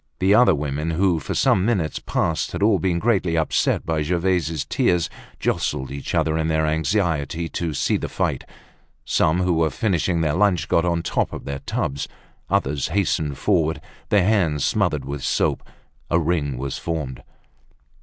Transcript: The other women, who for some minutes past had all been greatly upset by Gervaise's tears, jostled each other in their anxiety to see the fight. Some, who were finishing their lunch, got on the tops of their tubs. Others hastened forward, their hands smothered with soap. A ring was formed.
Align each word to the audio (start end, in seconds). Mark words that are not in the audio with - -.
The 0.17 0.33
other 0.33 0.55
women, 0.55 0.89
who 0.89 1.19
for 1.19 1.35
some 1.35 1.63
minutes 1.63 1.99
past 1.99 2.53
had 2.53 2.63
all 2.63 2.79
been 2.79 2.97
greatly 2.97 3.37
upset 3.37 3.85
by 3.85 4.01
Gervaise's 4.01 4.65
tears, 4.65 5.11
jostled 5.39 5.91
each 5.91 6.15
other 6.15 6.39
in 6.39 6.47
their 6.47 6.65
anxiety 6.65 7.47
to 7.49 7.75
see 7.75 7.97
the 7.97 8.09
fight. 8.09 8.43
Some, 9.05 9.41
who 9.41 9.53
were 9.53 9.69
finishing 9.69 10.21
their 10.21 10.33
lunch, 10.33 10.67
got 10.67 10.85
on 10.85 11.01
the 11.01 11.03
tops 11.03 11.33
of 11.33 11.45
their 11.45 11.59
tubs. 11.59 12.07
Others 12.49 12.87
hastened 12.87 13.37
forward, 13.37 13.79
their 14.09 14.25
hands 14.27 14.65
smothered 14.65 15.05
with 15.05 15.23
soap. 15.23 15.61
A 16.09 16.17
ring 16.17 16.57
was 16.57 16.79
formed. 16.79 17.21